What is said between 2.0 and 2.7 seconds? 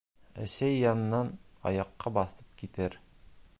баҫып